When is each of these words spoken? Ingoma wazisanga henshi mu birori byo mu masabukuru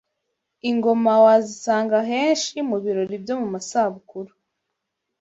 Ingoma 0.69 1.11
wazisanga 1.23 1.97
henshi 2.09 2.55
mu 2.69 2.77
birori 2.83 3.15
byo 3.23 3.35
mu 3.41 3.47
masabukuru 3.53 4.31